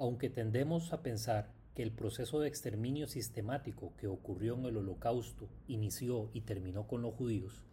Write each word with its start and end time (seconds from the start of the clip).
Aunque 0.00 0.30
tendemos 0.30 0.92
a 0.92 1.02
pensar 1.02 1.50
que 1.74 1.82
el 1.82 1.90
proceso 1.90 2.38
de 2.38 2.46
exterminio 2.46 3.08
sistemático 3.08 3.92
que 3.96 4.06
ocurrió 4.06 4.54
en 4.54 4.66
el 4.66 4.76
Holocausto 4.76 5.48
inició 5.66 6.30
y 6.32 6.42
terminó 6.42 6.86
con 6.86 7.02
los 7.02 7.14
judíos, 7.14 7.64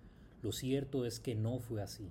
lo 0.41 0.51
cierto 0.51 1.05
es 1.05 1.19
que 1.19 1.35
no 1.35 1.59
fue 1.59 1.83
así. 1.83 2.09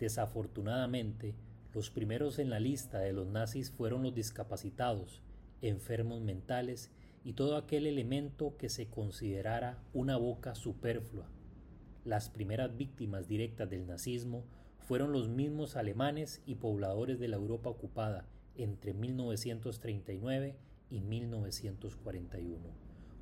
Desafortunadamente, 0.00 1.34
los 1.74 1.90
primeros 1.90 2.38
en 2.38 2.48
la 2.48 2.58
lista 2.58 3.00
de 3.00 3.12
los 3.12 3.26
nazis 3.26 3.70
fueron 3.70 4.02
los 4.02 4.14
discapacitados, 4.14 5.20
enfermos 5.60 6.22
mentales 6.22 6.90
y 7.22 7.34
todo 7.34 7.58
aquel 7.58 7.86
elemento 7.86 8.56
que 8.56 8.70
se 8.70 8.86
considerara 8.86 9.78
una 9.92 10.16
boca 10.16 10.54
superflua. 10.54 11.28
Las 12.06 12.30
primeras 12.30 12.74
víctimas 12.78 13.28
directas 13.28 13.68
del 13.68 13.86
nazismo 13.86 14.44
fueron 14.78 15.12
los 15.12 15.28
mismos 15.28 15.76
alemanes 15.76 16.40
y 16.46 16.54
pobladores 16.54 17.20
de 17.20 17.28
la 17.28 17.36
Europa 17.36 17.68
ocupada 17.68 18.24
entre 18.58 18.92
1939 18.92 20.56
y 20.90 21.00
1941. 21.00 22.58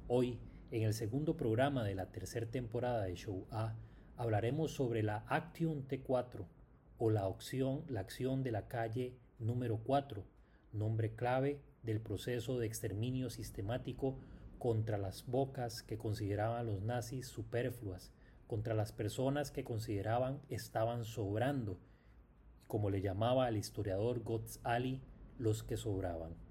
Hoy, 0.09 0.39
en 0.71 0.83
el 0.83 0.95
segundo 0.95 1.37
programa 1.37 1.85
de 1.85 1.95
la 1.95 2.11
tercera 2.11 2.47
temporada 2.47 3.05
de 3.05 3.15
Show 3.15 3.47
A, 3.51 3.77
hablaremos 4.17 4.73
sobre 4.73 5.03
la 5.03 5.25
Action 5.29 5.87
T4 5.87 6.47
o 6.99 7.11
la 7.11 7.27
acción, 7.27 7.85
la 7.89 8.01
acción 8.01 8.43
de 8.43 8.51
la 8.51 8.67
calle 8.67 9.15
número 9.39 9.79
4, 9.85 10.25
nombre 10.73 11.15
clave 11.15 11.61
del 11.83 12.01
proceso 12.01 12.59
de 12.59 12.67
exterminio 12.67 13.31
sistemático 13.31 14.19
contra 14.59 14.97
las 14.97 15.27
bocas 15.27 15.83
que 15.83 15.99
consideraban 15.99 16.67
los 16.67 16.83
nazis 16.83 17.29
superfluas, 17.29 18.13
contra 18.47 18.75
las 18.75 18.93
personas 18.93 19.51
que 19.51 19.65
consideraban 19.65 20.41
estaban 20.49 21.05
sobrando, 21.05 21.79
como 22.67 22.91
le 22.91 23.01
llamaba 23.01 23.49
el 23.49 23.57
historiador 23.57 24.23
Gotz 24.23 24.59
Ali, 24.63 25.03
los 25.39 25.63
que 25.63 25.77
sobraban. 25.77 26.46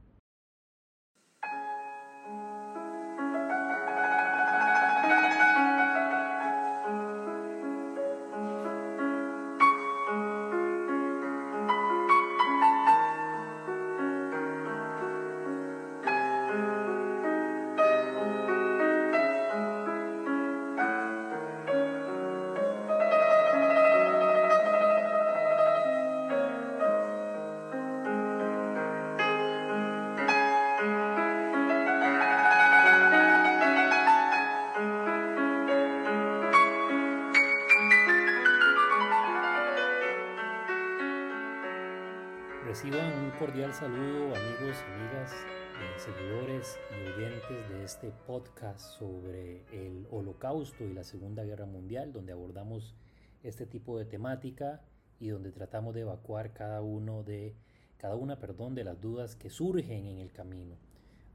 Cordial 43.55 43.73
saludo 43.73 44.35
amigos, 44.35 44.75
amigas, 44.83 45.31
eh, 45.31 45.97
seguidores 45.97 46.77
y 46.91 47.09
oyentes 47.09 47.69
de 47.69 47.85
este 47.85 48.11
podcast 48.27 48.81
sobre 48.81 49.63
el 49.71 50.05
holocausto 50.11 50.83
y 50.83 50.93
la 50.93 51.05
Segunda 51.05 51.45
Guerra 51.45 51.65
Mundial, 51.65 52.11
donde 52.11 52.33
abordamos 52.33 52.97
este 53.43 53.65
tipo 53.65 53.97
de 53.97 54.03
temática 54.03 54.81
y 55.21 55.29
donde 55.29 55.53
tratamos 55.53 55.95
de 55.95 56.01
evacuar 56.01 56.51
cada 56.51 56.81
uno 56.81 57.23
de 57.23 57.55
cada 57.95 58.17
una, 58.17 58.39
perdón, 58.39 58.75
de 58.75 58.83
las 58.83 58.99
dudas 58.99 59.37
que 59.37 59.49
surgen 59.49 60.05
en 60.05 60.17
el 60.17 60.33
camino. 60.33 60.75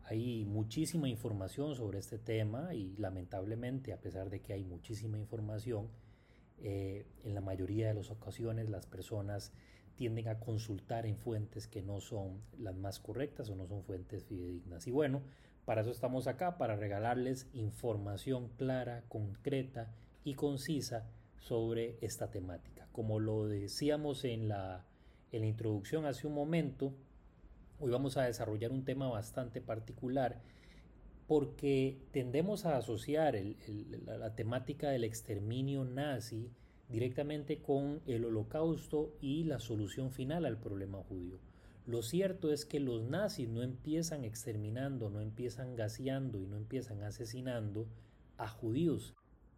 Hay 0.05 0.45
muchísima 0.45 1.09
información 1.09 1.75
sobre 1.75 2.01
este 2.01 2.19
tema 2.19 2.75
y 2.75 2.99
lamentablemente, 2.99 3.95
a 3.95 4.01
pesar 4.03 4.29
de 4.29 4.43
que 4.43 4.53
hay 4.53 4.65
muchísima 4.65 5.17
información, 5.17 5.89
eh, 6.59 7.07
en 7.25 7.35
la 7.35 7.41
mayoría 7.41 7.89
de 7.89 7.95
las 7.95 8.11
ocasiones 8.11 8.69
las 8.69 8.85
personas 8.85 9.55
tienden 10.01 10.29
a 10.29 10.41
consultar 10.41 11.05
en 11.05 11.19
fuentes 11.19 11.69
que 11.69 11.83
no 11.83 12.01
son 12.01 12.41
las 12.59 12.75
más 12.75 13.01
correctas 13.01 13.51
o 13.51 13.55
no 13.55 13.67
son 13.67 13.83
fuentes 13.83 14.25
fidedignas. 14.25 14.87
Y 14.87 14.91
bueno, 14.91 15.21
para 15.67 15.83
eso 15.83 15.91
estamos 15.91 16.27
acá, 16.27 16.57
para 16.57 16.75
regalarles 16.75 17.51
información 17.53 18.49
clara, 18.57 19.05
concreta 19.09 19.93
y 20.25 20.37
concisa 20.37 21.07
sobre 21.37 21.99
esta 22.01 22.31
temática. 22.31 22.89
Como 22.93 23.21
lo 23.21 23.47
decíamos 23.47 24.25
en 24.25 24.49
la, 24.49 24.87
introducción 25.33 26.07
hace 26.07 26.27
un 26.27 26.33
momento, 26.33 26.95
hoy 27.79 27.91
vamos 27.91 28.17
a 28.17 28.23
desarrollar 28.23 28.73
un 28.73 28.87
tema 28.87 29.07
bastante 29.11 29.61
particular 29.61 30.41
porque 31.27 31.99
tendemos 32.11 32.65
a 32.65 32.79
asociar 32.79 33.39
la 34.07 34.35
temática 34.35 34.89
del 34.89 35.05
exterminio 35.05 35.85
nazi 35.85 36.51
directamente 36.91 37.63
con 37.63 38.01
el 38.07 38.25
holocausto 38.25 39.15
y 39.21 39.45
la 39.45 39.59
solución 39.59 40.11
final 40.11 40.45
al 40.45 40.59
problema 40.59 40.99
judío. 40.99 41.39
Lo 41.87 42.03
cierto 42.03 42.53
es 42.53 42.65
que 42.65 42.81
los 42.81 43.03
nazis 43.03 43.49
no 43.49 43.63
empiezan 43.63 44.25
exterminando, 44.25 45.11
no 45.11 45.21
empiezan 45.21 45.77
gaseando 45.77 46.41
y 46.41 46.47
no 46.47 46.57
empiezan 46.57 47.03
asesinando 47.03 47.89
a 48.37 48.49
judíos, 48.49 49.15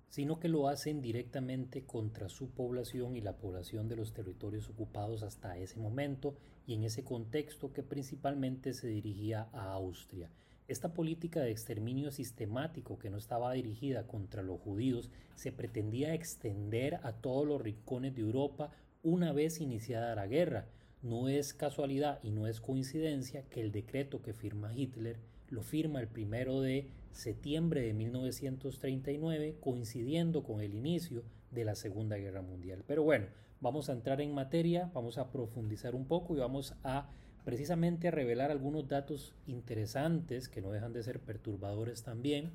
sino 0.09 0.39
que 0.39 0.49
lo 0.49 0.69
hacen 0.69 1.01
directamente 1.01 1.85
contra 1.85 2.29
su 2.29 2.51
población 2.51 3.17
y 3.17 3.23
la 3.23 3.39
población 3.39 3.89
de 3.89 3.97
los 3.97 4.13
territorios 4.13 4.69
ocupados 4.69 5.23
hasta 5.23 5.57
ese 5.57 5.81
momento 5.81 6.37
y 6.67 6.75
en 6.75 6.85
ese 6.85 7.03
contexto 7.03 7.73
que 7.73 7.83
principalmente 7.83 8.75
se 8.75 8.89
dirigía 8.89 9.49
a 9.53 9.73
Austria. 9.73 10.31
Esta 10.73 10.95
política 10.95 11.41
de 11.41 11.51
exterminio 11.51 12.11
sistemático 12.11 12.99
que 12.99 13.11
no 13.11 13.19
estaba 13.19 13.53
dirigida 13.53 14.07
contra 14.07 14.43
los 14.43 14.59
judíos 14.59 15.11
se 15.35 15.53
pretendía 15.53 16.15
extender 16.15 16.99
a 17.03 17.13
todos 17.13 17.47
los 17.47 17.61
rincones 17.61 18.15
de 18.15 18.23
Europa 18.23 18.71
una 19.03 19.35
vez 19.35 19.61
iniciada 19.61 20.15
la 20.15 20.27
guerra. 20.27 20.65
No 21.03 21.29
es 21.29 21.53
casualidad 21.53 22.21
y 22.23 22.31
no 22.31 22.47
es 22.47 22.63
coincidencia 22.63 23.43
que 23.51 23.61
el 23.61 23.71
decreto 23.71 24.23
que 24.23 24.33
firma 24.33 24.73
Hitler 24.75 25.19
lo 25.51 25.63
firma 25.63 26.01
el 26.01 26.09
primero 26.09 26.63
de 26.63 26.89
septiembre 27.11 27.83
de 27.83 27.93
1939, 27.93 29.59
coincidiendo 29.61 30.43
con 30.43 30.63
el 30.63 30.73
inicio 30.73 31.23
de 31.51 31.67
la 31.67 31.75
Segunda 31.75 32.17
Guerra 32.17 32.41
Mundial. 32.41 32.83
Pero 32.87 33.03
bueno, 33.03 33.27
vamos 33.61 33.91
a 33.91 33.93
entrar 33.93 34.23
en 34.23 34.33
materia, 34.33 34.91
vamos 34.95 35.19
a 35.19 35.31
profundizar 35.31 35.95
un 35.95 36.07
poco 36.07 36.35
y 36.35 36.39
vamos 36.39 36.75
a 36.83 37.11
precisamente 37.45 38.09
a 38.09 38.11
revelar 38.13 38.51
algunos 38.51 38.89
datos 38.89 39.35
interesantes 39.47 40.49
que 40.49 40.61
no 40.61 40.71
dejan 40.71 40.93
de 40.93 41.03
ser 41.03 41.21
perturbadores 41.21 42.03
también 42.03 42.53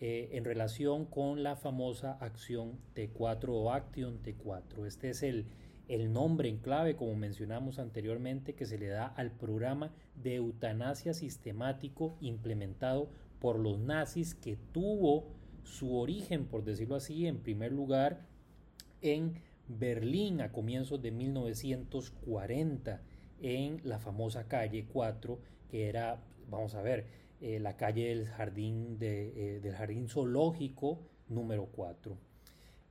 eh, 0.00 0.30
en 0.32 0.44
relación 0.44 1.04
con 1.04 1.42
la 1.42 1.56
famosa 1.56 2.12
acción 2.20 2.78
T4 2.94 3.48
o 3.48 3.72
Action 3.72 4.22
T4. 4.22 4.86
Este 4.86 5.10
es 5.10 5.22
el, 5.22 5.46
el 5.88 6.12
nombre 6.12 6.48
en 6.48 6.58
clave, 6.58 6.96
como 6.96 7.14
mencionamos 7.16 7.78
anteriormente, 7.78 8.54
que 8.54 8.66
se 8.66 8.78
le 8.78 8.86
da 8.86 9.06
al 9.06 9.32
programa 9.32 9.92
de 10.14 10.36
eutanasia 10.36 11.12
sistemático 11.12 12.16
implementado 12.20 13.10
por 13.40 13.58
los 13.58 13.78
nazis 13.78 14.34
que 14.34 14.56
tuvo 14.72 15.26
su 15.64 15.96
origen, 15.96 16.46
por 16.46 16.64
decirlo 16.64 16.94
así, 16.94 17.26
en 17.26 17.38
primer 17.38 17.72
lugar 17.72 18.20
en 19.02 19.34
Berlín 19.68 20.40
a 20.40 20.52
comienzos 20.52 21.00
de 21.02 21.10
1940 21.10 23.02
en 23.40 23.80
la 23.84 23.98
famosa 23.98 24.44
calle 24.44 24.86
4, 24.92 25.38
que 25.70 25.88
era, 25.88 26.22
vamos 26.50 26.74
a 26.74 26.82
ver, 26.82 27.06
eh, 27.40 27.58
la 27.58 27.76
calle 27.76 28.08
del 28.08 28.26
jardín, 28.26 28.98
de, 28.98 29.56
eh, 29.56 29.60
del 29.60 29.74
jardín 29.74 30.08
zoológico 30.08 31.00
número 31.28 31.66
4. 31.66 32.16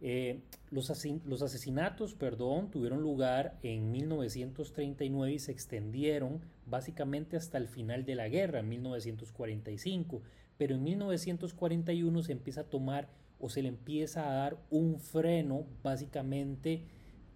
Eh, 0.02 0.40
los, 0.72 0.92
los, 1.26 1.42
asesinatos 1.42 2.14
perdón, 2.16 2.72
tuvieron 2.72 3.02
lugar 3.02 3.60
en 3.64 3.92
1939 3.92 5.34
y 5.34 5.40
se 5.40 5.52
extendieron 5.52 6.42
básicamente 6.66 7.36
hasta 7.36 7.58
el 7.58 7.68
final 7.68 8.06
de 8.06 8.16
la 8.16 8.30
guerra, 8.30 8.60
en 8.60 8.70
1945, 8.70 10.22
pero 10.58 10.76
en 10.76 10.84
1941 10.84 12.24
se 12.24 12.32
empieza 12.32 12.62
a 12.62 12.70
tomar 12.70 13.10
o 13.40 13.50
se 13.50 13.62
le 13.62 13.70
empieza 13.70 14.30
a 14.30 14.34
dar 14.34 14.58
un 14.70 15.00
freno 15.00 15.66
básicamente 15.84 16.84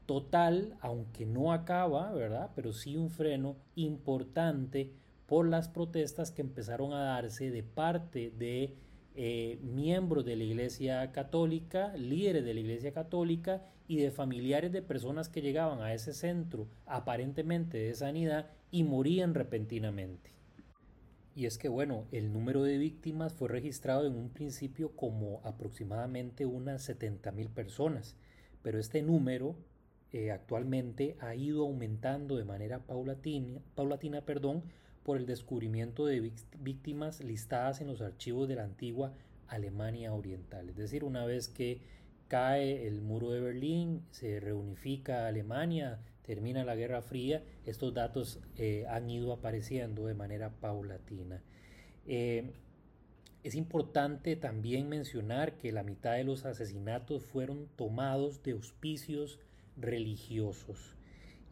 total, 0.06 0.78
aunque 0.82 1.26
no 1.26 1.54
acaba, 1.54 2.12
¿verdad? 2.12 2.52
Pero 2.56 2.74
sí 2.74 2.98
un 2.98 3.10
freno 3.10 3.56
importante 3.76 4.92
por 5.26 5.48
las 5.48 5.68
protestas 5.68 6.32
que 6.32 6.42
empezaron 6.42 6.94
a 6.94 7.04
darse 7.04 7.50
de 7.50 7.64
parte 7.64 8.32
de 8.32 8.76
eh, 9.16 9.60
miembros 9.62 10.26
de 10.26 10.36
la 10.36 10.44
Iglesia 10.44 11.12
Católica, 11.12 11.96
líderes 11.96 12.44
de 12.44 12.54
la 12.54 12.60
Iglesia 12.60 12.94
Católica 12.94 13.64
y 13.88 13.98
de 13.98 14.12
familiares 14.12 14.72
de 14.72 14.82
personas 14.82 15.30
que 15.30 15.42
llegaban 15.42 15.82
a 15.82 15.94
ese 15.94 16.14
centro 16.14 16.68
aparentemente 16.86 17.78
de 17.78 17.94
sanidad 17.94 18.50
y 18.72 18.84
morían 18.84 19.34
repentinamente. 19.34 20.32
Y 21.36 21.46
es 21.46 21.58
que 21.58 21.68
bueno, 21.68 22.06
el 22.12 22.32
número 22.32 22.64
de 22.64 22.78
víctimas 22.78 23.34
fue 23.34 23.50
registrado 23.50 24.06
en 24.06 24.16
un 24.16 24.30
principio 24.30 24.96
como 24.96 25.42
aproximadamente 25.44 26.46
unas 26.46 26.84
70 26.84 27.32
mil 27.32 27.50
personas, 27.50 28.16
pero 28.62 28.80
este 28.80 29.02
número 29.02 29.56
eh, 30.14 30.32
actualmente 30.32 31.18
ha 31.20 31.34
ido 31.34 31.64
aumentando 31.64 32.38
de 32.38 32.46
manera 32.46 32.80
paulatina, 32.80 33.60
paulatina 33.74 34.22
perdón, 34.22 34.64
por 35.04 35.18
el 35.18 35.26
descubrimiento 35.26 36.06
de 36.06 36.32
víctimas 36.60 37.20
listadas 37.22 37.82
en 37.82 37.88
los 37.88 38.00
archivos 38.02 38.48
de 38.48 38.56
la 38.56 38.64
antigua 38.64 39.14
Alemania 39.48 40.14
Oriental. 40.14 40.70
Es 40.70 40.76
decir, 40.76 41.04
una 41.04 41.26
vez 41.26 41.50
que 41.50 41.82
cae 42.28 42.88
el 42.88 43.02
muro 43.02 43.32
de 43.32 43.42
Berlín, 43.42 44.04
se 44.12 44.40
reunifica 44.40 45.28
Alemania, 45.28 46.00
termina 46.22 46.64
la 46.64 46.76
Guerra 46.76 47.02
Fría, 47.02 47.44
estos 47.66 47.94
datos 47.94 48.40
eh, 48.58 48.86
han 48.90 49.10
ido 49.10 49.34
apareciendo 49.34 50.06
de 50.06 50.14
manera 50.14 50.52
paulatina. 50.52 51.42
Eh, 52.06 52.52
es 53.44 53.56
importante 53.56 54.36
también 54.36 54.88
mencionar 54.88 55.58
que 55.58 55.72
la 55.72 55.84
mitad 55.84 56.14
de 56.14 56.24
los 56.24 56.46
asesinatos 56.46 57.26
fueron 57.26 57.68
tomados 57.76 58.42
de 58.44 58.52
auspicios 58.52 59.40
religiosos. 59.78 60.96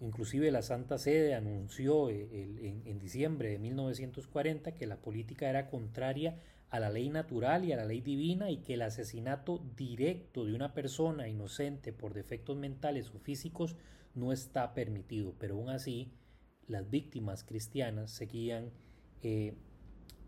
Inclusive 0.02 0.50
la 0.50 0.64
Santa 0.64 0.98
Sede 0.98 1.36
anunció 1.36 2.10
eh, 2.10 2.82
en, 2.86 3.00
diciembre 3.00 3.50
de 3.50 3.60
1940 3.60 4.74
que 4.74 4.88
la 4.88 4.98
política 4.98 5.50
era 5.50 5.70
contraria 5.70 6.40
a 6.72 6.80
la 6.80 6.90
ley 6.90 7.10
natural 7.10 7.66
y 7.66 7.72
a 7.72 7.78
la 7.78 7.86
ley 7.86 8.02
divina 8.02 8.50
y 8.50 8.58
que 8.58 8.74
el 8.74 8.82
asesinato 8.82 9.62
directo 9.76 10.46
de 10.46 10.56
una 10.56 10.74
persona 10.74 11.28
inocente 11.28 11.94
por 11.94 12.14
defectos 12.14 12.58
mentales 12.58 13.12
o 13.14 13.20
físicos 13.20 13.76
no 14.16 14.32
está 14.32 14.74
permitido. 14.74 15.36
Pero 15.38 15.56
aún 15.56 15.70
así, 15.70 16.12
las 16.68 16.90
víctimas 16.90 17.44
cristianas 17.44 18.10
seguían, 18.12 18.72
eh, 19.22 19.54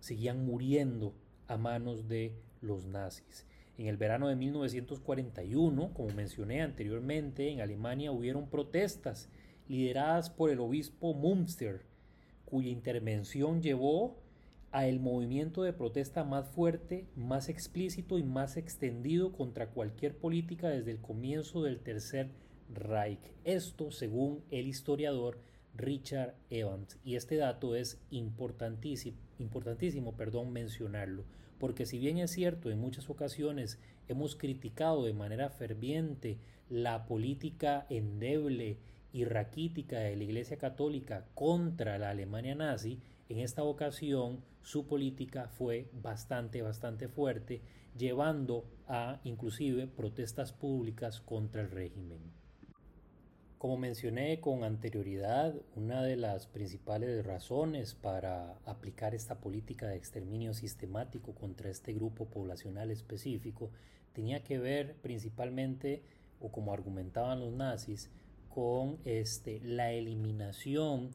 seguían 0.01 0.45
muriendo 0.45 1.16
a 1.48 1.57
manos 1.57 2.07
de 2.07 2.36
los 2.62 2.86
nazis. 2.86 3.48
En 3.83 3.89
el 3.89 3.97
verano 3.97 4.30
de 4.30 4.38
1941, 4.38 5.94
como 5.94 6.09
mencioné 6.13 6.62
anteriormente, 6.62 7.51
en 7.51 7.59
Alemania 7.59 8.13
hubieron 8.13 8.47
protestas 8.47 9.27
lideradas 9.68 10.30
por 10.30 10.50
el 10.50 10.62
obispo 10.62 11.13
Münster, 11.13 11.81
cuya 12.45 12.69
intervención 12.69 13.62
llevó 13.62 14.21
a 14.71 14.88
el 14.88 15.01
movimiento 15.01 15.63
de 15.63 15.74
protesta 15.74 16.24
más 16.24 16.47
fuerte, 16.47 17.07
más 17.18 17.50
explícito 17.50 18.18
y 18.18 18.24
más 18.24 18.56
extendido 18.56 19.33
contra 19.33 19.71
cualquier 19.71 20.15
política 20.15 20.69
desde 20.69 20.91
el 20.91 21.01
comienzo 21.01 21.62
del 21.62 21.81
Tercer 21.81 22.30
Reich. 22.74 23.33
Esto 23.44 23.91
según 23.91 24.45
el 24.50 24.69
historiador 24.69 25.39
Richard 25.75 26.35
Evans. 26.50 26.97
Y 27.03 27.18
este 27.18 27.35
dato 27.35 27.75
es 27.75 28.01
importantísimo, 28.12 29.18
importantísimo 29.39 30.15
perdón, 30.15 30.53
mencionarlo, 30.53 31.25
porque 31.63 31.86
si 31.86 31.98
bien 31.98 32.18
es 32.18 32.30
cierto, 32.31 32.69
en 32.69 32.77
muchas 32.77 33.10
ocasiones 33.10 33.80
hemos 34.10 34.36
criticado 34.36 35.06
de 35.06 35.13
manera 35.13 35.50
ferviente 35.50 36.38
la 36.69 37.06
política 37.06 37.86
endeble 37.89 38.80
y 39.13 39.24
raquítica 39.24 40.00
de 40.00 40.18
la 40.18 40.24
Iglesia 40.25 40.57
Católica 40.57 41.25
contra 41.36 41.98
la 41.98 42.10
Alemania 42.10 42.54
nazi, 42.54 43.00
en 43.30 43.39
esta 43.39 43.63
ocasión 43.63 44.44
su 44.62 44.88
política 44.88 45.48
fue 45.48 45.89
bastante, 45.94 46.62
bastante 46.62 47.07
fuerte, 47.07 47.62
llevando 47.98 48.66
a 48.89 49.21
inclusive 49.24 49.88
protestas 49.88 50.51
públicas 50.51 51.21
contra 51.21 51.62
el 51.62 51.71
régimen. 51.71 52.43
Como 53.63 53.77
mencioné 53.77 54.42
con 54.42 54.65
anterioridad, 54.65 55.56
una 55.77 56.04
de 56.04 56.18
las 56.18 56.48
principales 56.48 57.25
razones 57.25 57.94
para 57.95 58.57
aplicar 58.65 59.15
esta 59.15 59.39
política 59.39 59.88
de 59.88 59.95
exterminio 59.95 60.54
sistemático 60.54 61.33
contra 61.33 61.69
este 61.69 61.94
grupo 61.94 62.25
poblacional 62.25 62.92
específico 62.92 63.71
tenía 64.12 64.44
que 64.44 64.60
ver 64.60 64.98
principalmente, 64.98 66.04
o 66.42 66.51
como 66.51 66.74
argumentaban 66.74 67.39
los 67.39 67.54
nazis, 67.54 68.12
con 68.50 68.98
este, 69.06 69.62
la 69.63 69.94
eliminación 69.94 71.12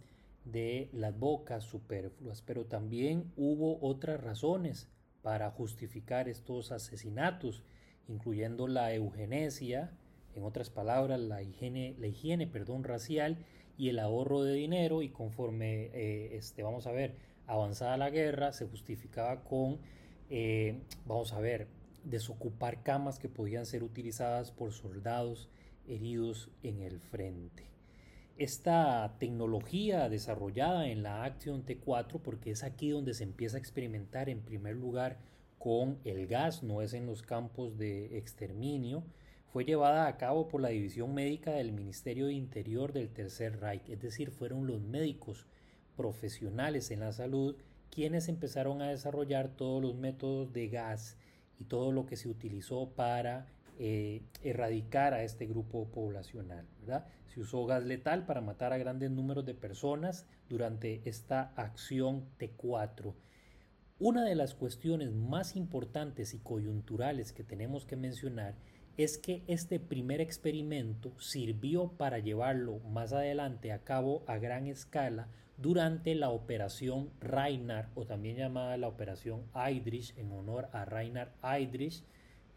de 0.47 0.89
las 0.95 1.19
bocas 1.19 1.65
superfluas, 1.65 2.41
pero 2.41 2.65
también 2.65 3.31
hubo 3.37 3.79
otras 3.87 4.23
razones 4.23 4.89
para 5.21 5.51
justificar 5.51 6.31
estos 6.31 6.73
asesinatos, 6.73 7.63
incluyendo 8.09 8.69
la 8.69 8.95
eugenesia, 8.95 9.93
en 10.35 10.45
otras 10.45 10.71
palabras, 10.71 11.21
la 11.21 11.43
higiene, 11.43 11.95
la 11.99 12.07
higiene 12.07 12.47
perdón, 12.47 12.85
racial 12.85 13.39
y 13.77 13.89
el 13.89 13.99
ahorro 13.99 14.43
de 14.43 14.55
dinero, 14.55 15.03
y 15.03 15.09
conforme 15.09 15.91
eh, 15.93 16.37
este, 16.37 16.63
vamos 16.63 16.87
a 16.87 16.93
ver, 16.93 17.15
avanzada 17.47 17.97
la 17.97 18.11
guerra, 18.11 18.53
se 18.53 18.67
justificaba 18.67 19.43
con, 19.45 19.79
eh, 20.31 20.81
vamos 21.07 21.33
a 21.33 21.41
ver, 21.41 21.69
desocupar 22.05 22.83
camas 22.83 23.19
que 23.19 23.29
podían 23.29 23.67
ser 23.67 23.83
utilizadas 23.83 24.51
por 24.51 24.73
soldados 24.73 25.49
heridos 25.87 26.51
en 26.63 26.83
el 26.83 27.01
frente. 27.01 27.65
Esta 28.37 29.17
tecnología 29.19 30.09
desarrollada 30.09 30.89
en 30.89 31.03
la 31.03 31.25
Action 31.25 31.65
T4, 31.65 32.21
porque 32.23 32.53
es 32.53 32.63
aquí 32.63 32.91
donde 32.91 33.15
se 33.15 33.25
empieza 33.25 33.57
a 33.57 33.61
experimentar 33.61 34.29
en 34.29 34.43
primer 34.43 34.77
lugar 34.77 35.19
con 35.59 35.99
el 36.05 36.29
gas, 36.29 36.63
no 36.63 36.83
es 36.83 36.95
en 36.95 37.07
los 37.07 37.23
campos 37.23 37.77
de 37.79 38.17
exterminio, 38.17 39.03
fue 39.53 39.65
llevada 39.65 40.07
a 40.07 40.17
cabo 40.17 40.49
por 40.49 40.61
la 40.61 40.69
División 40.69 41.15
Médica 41.15 41.53
del 41.53 41.73
Ministerio 41.73 42.27
de 42.27 42.35
Interior 42.35 42.93
del 42.93 43.09
Tercer 43.09 43.61
Reich, 43.61 43.89
es 43.89 44.01
decir, 44.01 44.31
fueron 44.31 44.67
los 44.67 44.81
médicos 44.81 45.47
profesionales 45.97 46.91
en 46.91 47.01
la 47.01 47.13
salud 47.13 47.57
quienes 47.91 48.29
empezaron 48.29 48.83
a 48.83 48.91
desarrollar 48.91 49.49
todos 49.49 49.83
los 49.83 49.95
métodos 49.95 50.53
de 50.53 50.69
gas 50.69 51.17
y 51.59 51.65
todo 51.65 51.93
lo 51.93 52.07
que 52.07 52.17
se 52.17 52.29
utilizó 52.29 52.91
para 52.91 53.47
eh, 53.79 54.23
erradicar 54.43 55.15
a 55.15 55.23
este 55.25 55.47
grupo 55.47 55.89
poblacional. 55.89 56.67
Se 57.27 57.41
usó 57.41 57.65
gas 57.67 57.85
letal 57.85 58.27
para 58.27 58.41
matar 58.41 58.73
a 58.73 58.79
grandes 58.79 59.11
números 59.11 59.45
de 59.47 59.55
personas 59.55 60.27
durante 60.49 61.03
esta 61.09 61.53
acción 61.57 62.25
T4. 62.39 63.15
Una 63.99 64.25
de 64.25 64.35
las 64.35 64.55
cuestiones 64.55 65.11
más 65.13 65.57
importantes 65.57 66.35
y 66.35 66.39
coyunturales 66.39 67.33
que 67.33 67.43
tenemos 67.43 67.85
que 67.85 67.97
mencionar 67.97 68.55
es 68.99 69.17
que 69.17 69.43
este 69.47 69.81
primer 69.81 70.21
experimento 70.21 71.19
sirvió 71.19 71.93
para 71.93 72.19
llevarlo 72.19 72.81
más 72.81 73.15
adelante 73.15 73.73
a 73.73 73.79
cabo 73.85 74.23
a 74.27 74.37
gran 74.37 74.67
escala 74.67 75.29
durante 75.57 76.15
la 76.15 76.29
operación 76.29 77.09
Reinhard 77.21 77.89
o 77.95 78.05
también 78.05 78.37
llamada 78.37 78.77
la 78.77 78.89
operación 78.89 79.45
Heydrich 79.55 80.13
en 80.19 80.31
honor 80.33 80.69
a 80.73 80.85
Reinhard 80.85 81.31
Heydrich 81.43 82.03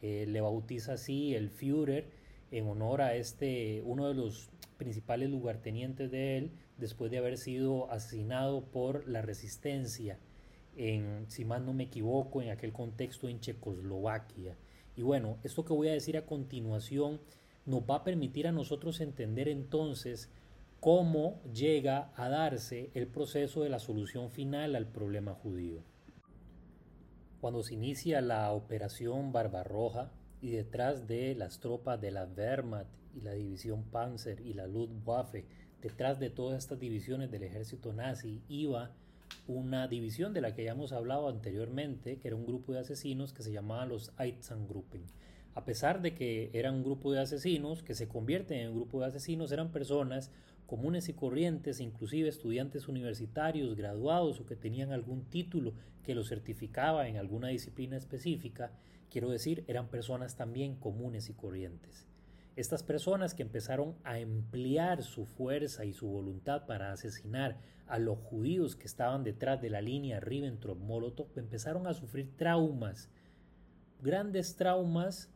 eh, 0.01 0.25
le 0.27 0.41
bautiza 0.41 0.93
así 0.93 1.35
el 1.35 1.49
Führer 1.49 2.09
en 2.51 2.67
honor 2.67 3.01
a 3.01 3.15
este, 3.15 3.81
uno 3.85 4.07
de 4.07 4.15
los 4.15 4.49
principales 4.77 5.29
lugartenientes 5.29 6.09
de 6.11 6.37
él, 6.37 6.51
después 6.77 7.11
de 7.11 7.19
haber 7.19 7.37
sido 7.37 7.89
asesinado 7.91 8.65
por 8.65 9.07
la 9.07 9.21
resistencia, 9.21 10.17
en, 10.75 11.25
si 11.29 11.45
más 11.45 11.61
no 11.61 11.73
me 11.73 11.83
equivoco, 11.83 12.41
en 12.41 12.49
aquel 12.49 12.73
contexto 12.73 13.29
en 13.29 13.39
Checoslovaquia. 13.39 14.57
Y 14.95 15.03
bueno, 15.03 15.37
esto 15.43 15.63
que 15.65 15.73
voy 15.73 15.89
a 15.89 15.93
decir 15.93 16.17
a 16.17 16.25
continuación 16.25 17.21
nos 17.65 17.81
va 17.81 17.97
a 17.97 18.03
permitir 18.03 18.47
a 18.47 18.51
nosotros 18.51 19.01
entender 19.01 19.47
entonces 19.47 20.29
cómo 20.79 21.41
llega 21.53 22.11
a 22.15 22.27
darse 22.27 22.89
el 22.95 23.07
proceso 23.07 23.61
de 23.61 23.69
la 23.69 23.79
solución 23.79 24.31
final 24.31 24.75
al 24.75 24.87
problema 24.87 25.33
judío. 25.33 25.83
Cuando 27.39 27.63
se 27.63 27.75
inicia 27.75 28.21
la 28.21 28.51
operación 28.51 29.31
Barbarroja 29.31 30.11
y 30.41 30.49
detrás 30.49 31.07
de 31.07 31.35
las 31.35 31.59
tropas 31.59 32.01
de 32.01 32.11
la 32.11 32.25
Wehrmacht 32.25 32.89
y 33.15 33.21
la 33.21 33.33
división 33.33 33.83
Panzer 33.83 34.41
y 34.41 34.53
la 34.53 34.67
Luftwaffe, 34.67 35.45
detrás 35.81 36.19
de 36.19 36.29
todas 36.29 36.57
estas 36.57 36.79
divisiones 36.79 37.31
del 37.31 37.43
ejército 37.43 37.93
nazi 37.93 38.41
iba 38.47 38.91
una 39.47 39.87
división 39.87 40.33
de 40.33 40.41
la 40.41 40.53
que 40.53 40.63
ya 40.63 40.71
hemos 40.71 40.91
hablado 40.91 41.27
anteriormente, 41.27 42.17
que 42.17 42.27
era 42.27 42.37
un 42.37 42.45
grupo 42.45 42.73
de 42.73 42.79
asesinos 42.79 43.33
que 43.33 43.43
se 43.43 43.51
llamaba 43.51 43.85
los 43.85 44.11
Einsatzgruppen. 44.17 45.03
A 45.53 45.65
pesar 45.65 46.01
de 46.01 46.13
que 46.13 46.49
eran 46.53 46.75
un 46.75 46.83
grupo 46.83 47.11
de 47.11 47.19
asesinos 47.19 47.83
que 47.83 47.95
se 47.95 48.07
convierten 48.07 48.59
en 48.59 48.69
un 48.69 48.75
grupo 48.75 49.01
de 49.01 49.07
asesinos, 49.07 49.51
eran 49.51 49.71
personas 49.71 50.31
comunes 50.65 51.09
y 51.09 51.13
corrientes, 51.13 51.81
inclusive 51.81 52.29
estudiantes 52.29 52.87
universitarios, 52.87 53.75
graduados 53.75 54.39
o 54.39 54.45
que 54.45 54.55
tenían 54.55 54.93
algún 54.93 55.25
título 55.25 55.73
que 56.03 56.15
los 56.15 56.29
certificaba 56.29 57.09
en 57.09 57.17
alguna 57.17 57.49
disciplina 57.49 57.97
específica, 57.97 58.71
quiero 59.09 59.29
decir, 59.29 59.65
eran 59.67 59.89
personas 59.89 60.37
también 60.37 60.75
comunes 60.75 61.29
y 61.29 61.33
corrientes. 61.33 62.07
Estas 62.55 62.83
personas 62.83 63.33
que 63.33 63.43
empezaron 63.43 63.95
a 64.03 64.19
emplear 64.19 65.03
su 65.03 65.25
fuerza 65.25 65.85
y 65.85 65.93
su 65.93 66.07
voluntad 66.07 66.65
para 66.65 66.91
asesinar 66.91 67.59
a 67.87 67.97
los 67.97 68.19
judíos 68.19 68.75
que 68.75 68.87
estaban 68.87 69.23
detrás 69.23 69.61
de 69.61 69.69
la 69.69 69.81
línea 69.81 70.19
Ribbentrop-Molotov 70.19 71.27
empezaron 71.37 71.87
a 71.87 71.93
sufrir 71.93 72.35
traumas, 72.35 73.09
grandes 74.01 74.55
traumas 74.55 75.29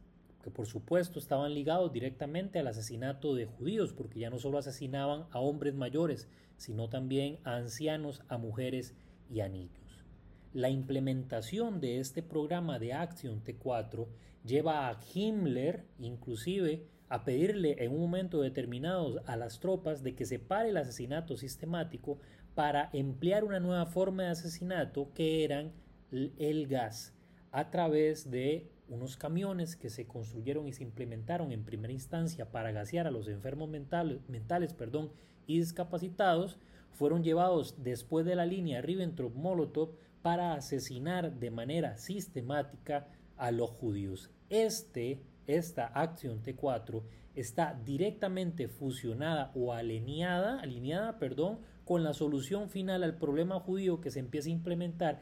que 0.43 0.51
por 0.51 0.67
supuesto 0.67 1.17
estaban 1.17 1.53
ligados 1.53 1.91
directamente 1.91 2.59
al 2.59 2.67
asesinato 2.67 3.33
de 3.33 3.45
judíos, 3.45 3.93
porque 3.93 4.19
ya 4.19 4.29
no 4.29 4.37
solo 4.37 4.59
asesinaban 4.59 5.25
a 5.31 5.39
hombres 5.39 5.73
mayores, 5.73 6.27
sino 6.55 6.87
también 6.87 7.39
a 7.43 7.55
ancianos, 7.55 8.21
a 8.27 8.37
mujeres 8.37 8.93
y 9.29 9.39
a 9.39 9.49
niños. 9.49 10.05
La 10.53 10.69
implementación 10.69 11.81
de 11.81 11.99
este 11.99 12.21
programa 12.21 12.77
de 12.77 12.93
Acción 12.93 13.43
T4 13.43 14.05
lleva 14.45 14.87
a 14.87 14.99
Himmler 15.13 15.85
inclusive 15.97 16.85
a 17.09 17.23
pedirle 17.23 17.83
en 17.83 17.91
un 17.91 17.99
momento 17.99 18.41
determinado 18.41 19.21
a 19.25 19.35
las 19.35 19.59
tropas 19.59 20.03
de 20.03 20.15
que 20.15 20.25
se 20.25 20.39
pare 20.39 20.69
el 20.69 20.77
asesinato 20.77 21.37
sistemático 21.37 22.19
para 22.55 22.89
emplear 22.93 23.43
una 23.43 23.59
nueva 23.59 23.85
forma 23.85 24.23
de 24.23 24.29
asesinato 24.29 25.11
que 25.13 25.43
eran 25.43 25.71
el 26.11 26.67
gas 26.67 27.13
a 27.51 27.69
través 27.69 28.31
de 28.31 28.69
unos 28.87 29.17
camiones 29.17 29.75
que 29.75 29.89
se 29.89 30.05
construyeron 30.05 30.67
y 30.67 30.73
se 30.73 30.83
implementaron 30.83 31.51
en 31.51 31.63
primera 31.63 31.93
instancia 31.93 32.51
para 32.51 32.71
gasear 32.71 33.07
a 33.07 33.11
los 33.11 33.27
enfermos 33.27 33.69
mentales, 33.69 34.19
mentales 34.27 34.73
perdón, 34.73 35.11
y 35.47 35.59
discapacitados, 35.59 36.57
fueron 36.91 37.23
llevados 37.23 37.75
después 37.83 38.25
de 38.25 38.35
la 38.35 38.45
línea 38.45 38.81
Ribbentrop-Molotov 38.81 39.91
para 40.21 40.53
asesinar 40.53 41.39
de 41.39 41.51
manera 41.51 41.97
sistemática 41.97 43.07
a 43.37 43.51
los 43.51 43.69
judíos. 43.69 44.31
Este, 44.49 45.19
esta 45.47 45.85
acción 45.87 46.43
T4 46.43 47.03
está 47.35 47.79
directamente 47.85 48.67
fusionada 48.67 49.51
o 49.55 49.73
alineada, 49.73 50.59
alineada 50.59 51.19
perdón, 51.19 51.59
con 51.83 52.03
la 52.03 52.13
solución 52.13 52.69
final 52.69 53.03
al 53.03 53.17
problema 53.17 53.59
judío 53.59 54.01
que 54.01 54.11
se 54.11 54.19
empieza 54.19 54.49
a 54.49 54.53
implementar 54.53 55.21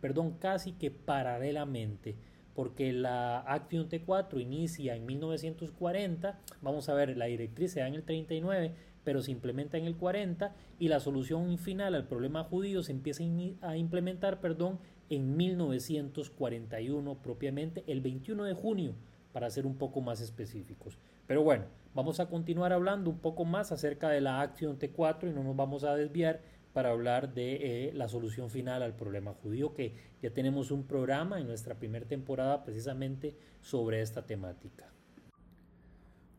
perdón, 0.00 0.38
casi 0.38 0.72
que 0.72 0.90
paralelamente 0.90 2.16
porque 2.54 2.92
la 2.92 3.40
Acción 3.40 3.88
T4 3.88 4.40
inicia 4.40 4.94
en 4.94 5.06
1940, 5.06 6.38
vamos 6.62 6.88
a 6.88 6.94
ver, 6.94 7.16
la 7.16 7.24
directriz 7.26 7.72
se 7.72 7.80
da 7.80 7.88
en 7.88 7.94
el 7.94 8.04
39, 8.04 8.74
pero 9.02 9.22
se 9.22 9.32
implementa 9.32 9.76
en 9.76 9.86
el 9.86 9.96
40 9.96 10.54
y 10.78 10.88
la 10.88 11.00
solución 11.00 11.58
final 11.58 11.94
al 11.94 12.06
problema 12.06 12.44
judío 12.44 12.82
se 12.82 12.92
empieza 12.92 13.24
a 13.60 13.76
implementar, 13.76 14.40
perdón, 14.40 14.78
en 15.10 15.36
1941 15.36 17.22
propiamente 17.22 17.84
el 17.86 18.00
21 18.00 18.44
de 18.44 18.54
junio 18.54 18.94
para 19.32 19.50
ser 19.50 19.66
un 19.66 19.76
poco 19.76 20.00
más 20.00 20.20
específicos. 20.20 20.98
Pero 21.26 21.42
bueno, 21.42 21.64
vamos 21.94 22.20
a 22.20 22.28
continuar 22.28 22.72
hablando 22.72 23.10
un 23.10 23.18
poco 23.18 23.44
más 23.44 23.72
acerca 23.72 24.08
de 24.08 24.20
la 24.20 24.40
Acción 24.40 24.78
T4 24.78 25.30
y 25.30 25.34
no 25.34 25.42
nos 25.42 25.56
vamos 25.56 25.84
a 25.84 25.96
desviar 25.96 26.40
para 26.72 26.90
hablar 26.90 27.34
de 27.34 27.88
eh, 27.88 27.92
la 27.94 28.08
solución 28.08 28.50
final 28.50 28.82
al 28.82 28.96
problema 28.96 29.32
judío, 29.32 29.74
que 29.74 29.94
ya 30.20 30.30
tenemos 30.30 30.70
un 30.70 30.84
programa 30.84 31.40
en 31.40 31.46
nuestra 31.46 31.76
primera 31.76 32.06
temporada 32.06 32.64
precisamente 32.64 33.36
sobre 33.62 34.02
esta 34.02 34.26
temática. 34.26 34.90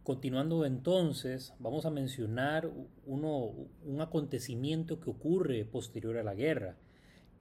Continuando 0.03 0.65
entonces, 0.65 1.53
vamos 1.57 1.85
a 1.85 1.89
mencionar 1.89 2.69
uno, 3.07 3.53
un 3.85 4.01
acontecimiento 4.01 4.99
que 4.99 5.09
ocurre 5.09 5.65
posterior 5.65 6.17
a 6.17 6.23
la 6.23 6.35
guerra. 6.35 6.75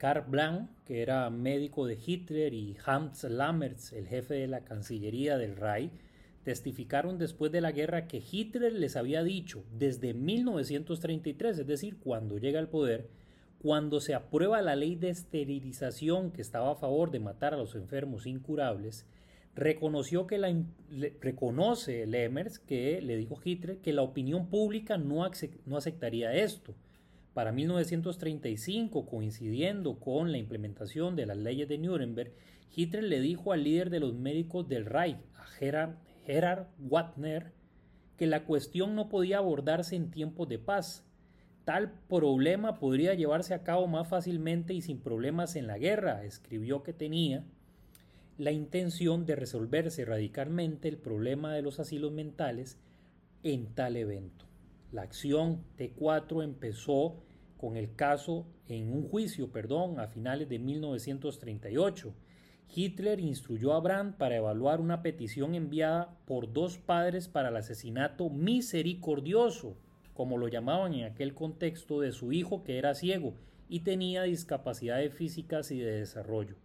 Karl 0.05 0.25
Blanc, 0.27 0.69
que 0.85 1.01
era 1.01 1.31
médico 1.31 1.87
de 1.87 1.97
Hitler, 1.97 2.53
y 2.53 2.77
Hans 2.85 3.23
Lammertz, 3.23 3.91
el 3.91 4.05
jefe 4.05 4.35
de 4.35 4.45
la 4.45 4.63
Cancillería 4.63 5.39
del 5.39 5.55
Reich, 5.55 5.93
testificaron 6.43 7.17
después 7.17 7.51
de 7.51 7.59
la 7.59 7.71
guerra 7.71 8.05
que 8.05 8.21
Hitler 8.21 8.71
les 8.73 8.97
había 8.97 9.23
dicho 9.23 9.63
desde 9.71 10.13
1933, 10.13 11.57
es 11.57 11.65
decir, 11.65 11.97
cuando 11.97 12.37
llega 12.37 12.59
al 12.59 12.69
poder, 12.69 13.09
cuando 13.57 13.99
se 13.99 14.13
aprueba 14.13 14.61
la 14.61 14.75
ley 14.75 14.93
de 14.93 15.09
esterilización 15.09 16.29
que 16.29 16.43
estaba 16.43 16.73
a 16.73 16.75
favor 16.75 17.09
de 17.09 17.21
matar 17.21 17.55
a 17.55 17.57
los 17.57 17.73
enfermos 17.73 18.27
incurables, 18.27 19.07
reconoció 19.55 20.27
que 20.27 20.37
la, 20.37 20.53
reconoce 21.19 22.05
Lemmers 22.05 22.59
que 22.59 23.01
le 23.01 23.17
dijo 23.17 23.39
Hitler 23.43 23.79
que 23.79 23.91
la 23.91 24.03
opinión 24.03 24.49
pública 24.49 24.97
no 24.97 25.23
aceptaría 25.23 26.35
esto. 26.35 26.75
Para 27.35 27.51
1935, 27.51 29.05
coincidiendo 29.05 29.99
con 29.99 30.31
la 30.31 30.37
implementación 30.37 31.17
de 31.17 31.25
las 31.25 31.35
leyes 31.35 31.67
de 31.67 31.77
Nuremberg, 31.77 32.31
Hitler 32.73 33.03
le 33.03 33.19
dijo 33.19 33.51
al 33.51 33.65
líder 33.65 33.89
de 33.89 33.99
los 33.99 34.13
médicos 34.13 34.69
del 34.69 34.85
Reich, 34.85 35.17
a 35.37 35.43
Gerhard 35.43 35.97
Gerard 36.25 36.67
Wagner 36.79 37.51
que 38.15 38.25
la 38.25 38.45
cuestión 38.45 38.95
no 38.95 39.09
podía 39.09 39.39
abordarse 39.39 39.97
en 39.97 40.11
tiempos 40.11 40.47
de 40.47 40.59
paz. 40.59 41.05
Tal 41.65 41.91
problema 42.07 42.79
podría 42.79 43.13
llevarse 43.15 43.53
a 43.53 43.63
cabo 43.63 43.85
más 43.87 44.07
fácilmente 44.07 44.73
y 44.73 44.81
sin 44.81 45.01
problemas 45.01 45.57
en 45.57 45.67
la 45.67 45.77
guerra. 45.77 46.23
Escribió 46.23 46.83
que 46.83 46.93
tenía 46.93 47.43
la 48.37 48.53
intención 48.53 49.25
de 49.25 49.35
resolverse 49.35 50.05
radicalmente 50.05 50.87
el 50.87 50.97
problema 50.97 51.53
de 51.53 51.63
los 51.63 51.81
asilos 51.81 52.13
mentales 52.13 52.77
en 53.43 53.65
tal 53.75 53.97
evento. 53.97 54.45
La 54.95 55.01
acción 55.01 55.65
T4 55.77 56.41
empezó 56.41 57.17
con 57.57 57.75
el 57.75 57.95
caso 57.95 58.47
en 58.69 58.93
un 58.93 59.09
juicio, 59.09 59.51
perdón, 59.51 59.99
a 59.99 60.07
finales 60.07 60.47
de 60.47 60.57
1938 60.57 62.13
Hitler 62.73 63.19
instruyó 63.19 63.73
a 63.73 63.81
Brandt 63.81 64.15
para 64.15 64.37
evaluar 64.37 64.79
una 64.79 65.01
petición 65.01 65.53
enviada 65.53 66.17
por 66.23 66.53
dos 66.53 66.77
padres 66.77 67.27
para 67.27 67.49
el 67.49 67.57
asesinato 67.57 68.29
misericordioso, 68.29 69.75
como 70.13 70.37
lo 70.37 70.47
llamaban 70.47 70.93
en 70.93 71.03
aquel 71.03 71.33
contexto, 71.33 71.99
de 71.99 72.13
su 72.13 72.31
hijo 72.31 72.63
que 72.63 72.77
era 72.77 72.95
ciego 72.95 73.33
y 73.67 73.81
tenía 73.81 74.23
discapacidades 74.23 75.13
físicas 75.13 75.71
y 75.71 75.79
de 75.79 75.91
desarrollo. 75.91 76.55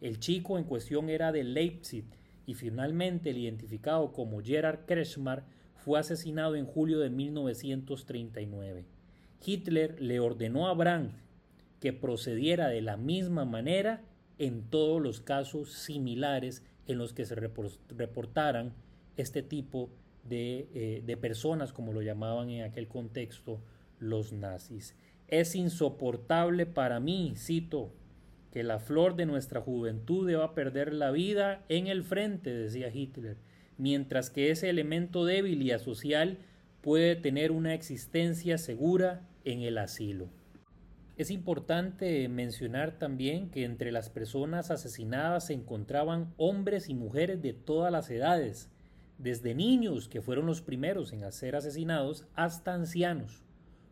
El 0.00 0.20
chico 0.20 0.56
en 0.56 0.64
cuestión 0.64 1.10
era 1.10 1.32
de 1.32 1.44
Leipzig 1.44 2.06
y 2.46 2.54
finalmente 2.54 3.28
el 3.28 3.36
identificado 3.36 4.10
como 4.14 4.40
Gerhard 4.40 4.86
Kretschmar 4.86 5.44
fue 5.84 5.98
asesinado 5.98 6.56
en 6.56 6.64
julio 6.64 6.98
de 6.98 7.10
1939. 7.10 8.86
Hitler 9.44 10.00
le 10.00 10.18
ordenó 10.18 10.68
a 10.68 10.74
Brandt 10.74 11.12
que 11.78 11.92
procediera 11.92 12.68
de 12.68 12.80
la 12.80 12.96
misma 12.96 13.44
manera 13.44 14.02
en 14.38 14.62
todos 14.62 15.02
los 15.02 15.20
casos 15.20 15.74
similares 15.74 16.64
en 16.86 16.96
los 16.96 17.12
que 17.12 17.26
se 17.26 17.34
reportaran 17.34 18.72
este 19.18 19.42
tipo 19.42 19.90
de, 20.24 20.68
eh, 20.74 21.02
de, 21.04 21.16
personas, 21.18 21.74
como 21.74 21.92
lo 21.92 22.00
llamaban 22.00 22.48
en 22.48 22.62
aquel 22.62 22.88
contexto 22.88 23.60
los 23.98 24.32
nazis. 24.32 24.96
Es 25.28 25.54
insoportable 25.54 26.64
para 26.64 26.98
mí, 26.98 27.34
cito, 27.36 27.92
que 28.52 28.62
la 28.62 28.78
flor 28.78 29.16
de 29.16 29.26
nuestra 29.26 29.60
juventud 29.60 30.26
deba 30.26 30.54
perder 30.54 30.94
la 30.94 31.10
vida 31.10 31.62
en 31.68 31.88
el 31.88 32.04
frente, 32.04 32.54
decía 32.54 32.88
Hitler, 32.88 33.36
mientras 33.78 34.30
que 34.30 34.50
ese 34.50 34.70
elemento 34.70 35.24
débil 35.24 35.62
y 35.62 35.70
asocial 35.70 36.38
puede 36.80 37.16
tener 37.16 37.50
una 37.50 37.74
existencia 37.74 38.58
segura 38.58 39.26
en 39.44 39.62
el 39.62 39.78
asilo. 39.78 40.28
Es 41.16 41.30
importante 41.30 42.28
mencionar 42.28 42.98
también 42.98 43.48
que 43.50 43.64
entre 43.64 43.92
las 43.92 44.10
personas 44.10 44.72
asesinadas 44.72 45.46
se 45.46 45.54
encontraban 45.54 46.34
hombres 46.36 46.88
y 46.88 46.94
mujeres 46.94 47.40
de 47.40 47.52
todas 47.52 47.92
las 47.92 48.10
edades, 48.10 48.68
desde 49.18 49.54
niños, 49.54 50.08
que 50.08 50.20
fueron 50.20 50.46
los 50.46 50.60
primeros 50.60 51.12
en 51.12 51.30
ser 51.30 51.54
asesinados, 51.54 52.26
hasta 52.34 52.74
ancianos. 52.74 53.44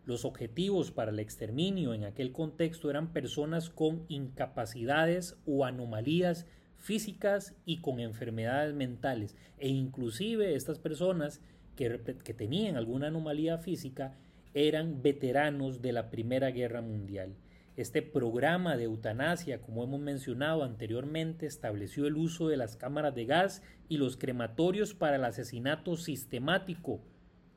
Los 0.05 0.25
objetivos 0.25 0.91
para 0.91 1.13
el 1.13 1.21
exterminio 1.21 1.95
en 1.95 2.03
aquel 2.03 2.33
contexto 2.33 2.91
eran 2.91 3.13
personas 3.13 3.71
con 3.71 4.05
incapacidades 4.09 5.39
o 5.47 5.65
anomalías 5.65 6.45
físicas 6.83 7.55
y 7.65 7.81
con 7.81 8.01
enfermedades 8.01 8.75
mentales, 8.75 9.37
e 9.59 9.69
inclusive 9.69 10.55
estas 10.57 10.79
personas 10.79 11.41
que, 11.77 11.89
tenían 12.35 12.77
alguna 12.77 13.07
anomalía 13.07 13.59
física 13.59 14.17
eran 14.53 15.01
veteranos 15.01 15.81
de 15.81 15.93
la 15.93 16.11
Primera 16.11 16.51
Guerra 16.51 16.83
Mundial. 16.83 17.35
Este 17.77 18.03
programa 18.03 18.77
de 18.77 18.85
eutanasia, 18.85 19.63
como 19.63 19.85
hemos 19.85 20.01
mencionado 20.01 20.63
anteriormente, 20.63 21.47
estableció 21.47 22.07
el 22.07 22.17
uso 22.17 22.49
de 22.49 22.59
las 22.59 22.77
cámaras 22.77 23.15
de 23.15 23.25
gas 23.25 23.63
y 23.89 23.97
los 23.97 24.17
crematorios 24.17 24.93
para 24.93 25.17
el 25.17 25.25
asesinato 25.25 25.97
sistemático, 25.97 27.01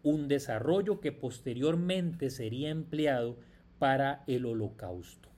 un 0.03 0.27
desarrollo 0.27 1.01
que 1.01 1.11
posteriormente 1.11 2.29
sería 2.29 2.69
empleado 2.69 3.37
para 3.79 4.23
el 4.27 4.45
holocausto. 4.45 5.29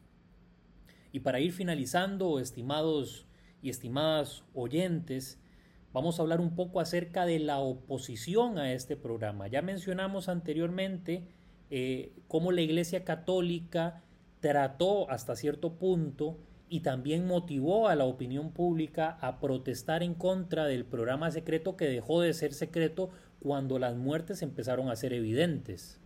Y 1.12 1.22
para 1.22 1.40
ir 1.40 1.54
finalizando, 1.54 2.38
estimados 2.38 3.27
y 3.62 3.70
estimadas 3.70 4.44
oyentes, 4.54 5.40
vamos 5.94 6.20
a 6.20 6.22
hablar 6.22 6.42
un 6.42 6.56
poco 6.56 6.80
acerca 6.80 7.26
de 7.26 7.40
la 7.40 7.60
oposición 7.60 8.58
a 8.58 8.74
este 8.74 8.96
programa. 8.96 9.48
Ya 9.48 9.62
mencionamos 9.62 10.30
anteriormente 10.30 11.28
eh, 11.70 12.14
cómo 12.28 12.52
la 12.52 12.62
Iglesia 12.62 13.04
Católica 13.04 14.04
trató 14.40 15.10
hasta 15.10 15.36
cierto 15.36 15.78
punto 15.78 16.38
y 16.70 16.82
también 16.82 17.26
motivó 17.26 17.88
a 17.88 17.96
la 17.96 18.06
opinión 18.06 18.52
pública 18.52 19.18
a 19.22 19.40
protestar 19.40 20.04
en 20.04 20.14
contra 20.14 20.66
del 20.66 20.86
programa 20.86 21.32
secreto 21.32 21.78
que 21.78 21.88
dejó 21.88 22.22
de 22.22 22.34
ser 22.34 22.54
secreto 22.54 23.10
cuando 23.40 23.80
las 23.80 23.96
muertes 23.96 24.42
empezaron 24.42 24.90
a 24.90 24.96
ser 24.96 25.14
evidentes. 25.14 26.02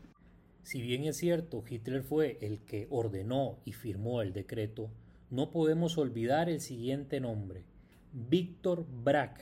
Si 0.63 0.81
bien 0.81 1.05
es 1.05 1.17
cierto, 1.17 1.63
Hitler 1.67 2.03
fue 2.03 2.37
el 2.41 2.59
que 2.59 2.87
ordenó 2.91 3.57
y 3.65 3.73
firmó 3.73 4.21
el 4.21 4.33
decreto, 4.33 4.91
no 5.31 5.49
podemos 5.49 5.97
olvidar 5.97 6.49
el 6.49 6.59
siguiente 6.59 7.21
nombre, 7.21 7.63
Víctor 8.11 8.85
Brack, 9.03 9.41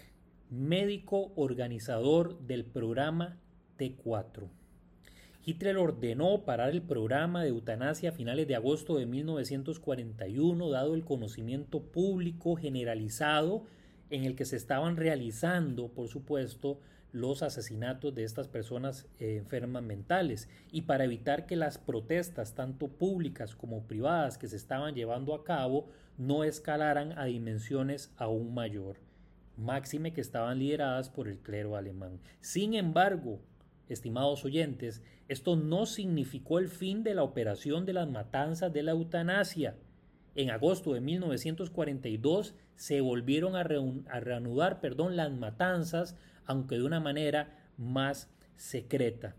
médico 0.51 1.31
organizador 1.35 2.39
del 2.41 2.63
programa 2.63 3.37
T4. 3.79 4.47
Hitler 5.43 5.77
ordenó 5.77 6.45
parar 6.45 6.69
el 6.69 6.83
programa 6.83 7.41
de 7.41 7.49
eutanasia 7.49 8.09
a 8.09 8.13
finales 8.13 8.47
de 8.47 8.55
agosto 8.55 8.97
de 8.97 9.07
1941, 9.07 10.69
dado 10.69 10.93
el 10.93 11.03
conocimiento 11.03 11.81
público 11.81 12.55
generalizado 12.55 13.63
en 14.11 14.25
el 14.25 14.35
que 14.35 14.45
se 14.45 14.57
estaban 14.57 14.95
realizando, 14.95 15.87
por 15.87 16.07
supuesto, 16.07 16.79
los 17.11 17.41
asesinatos 17.41 18.13
de 18.13 18.23
estas 18.23 18.47
personas 18.47 19.07
eh, 19.19 19.37
enfermas 19.37 19.83
mentales 19.83 20.47
y 20.71 20.83
para 20.83 21.05
evitar 21.05 21.45
que 21.45 21.55
las 21.55 21.77
protestas, 21.77 22.53
tanto 22.53 22.87
públicas 22.87 23.55
como 23.55 23.83
privadas, 23.83 24.37
que 24.37 24.47
se 24.47 24.55
estaban 24.55 24.93
llevando 24.93 25.33
a 25.33 25.43
cabo, 25.43 25.89
no 26.17 26.43
escalaran 26.43 27.17
a 27.17 27.25
dimensiones 27.25 28.13
aún 28.17 28.53
mayor, 28.53 28.97
máxime 29.57 30.13
que 30.13 30.21
estaban 30.21 30.59
lideradas 30.59 31.09
por 31.09 31.27
el 31.27 31.39
clero 31.39 31.75
alemán. 31.75 32.19
Sin 32.41 32.73
embargo, 32.73 33.39
estimados 33.87 34.45
oyentes, 34.45 35.01
esto 35.27 35.55
no 35.55 35.85
significó 35.85 36.59
el 36.59 36.67
fin 36.67 37.03
de 37.03 37.15
la 37.15 37.23
operación 37.23 37.85
de 37.85 37.93
las 37.93 38.09
matanzas 38.09 38.73
de 38.73 38.83
la 38.83 38.91
eutanasia. 38.91 39.75
En 40.35 40.51
agosto 40.51 40.93
de 40.93 41.01
1942 41.01 42.55
se 42.75 43.01
volvieron 43.01 43.55
a, 43.55 43.63
reanudar 43.63 44.79
perdón, 44.79 45.15
las 45.15 45.31
matanzas, 45.31 46.15
aunque 46.49 46.79
de 46.79 46.83
una 46.83 46.99
manera 46.99 47.55
más 47.77 48.27
secreta. 48.55 49.35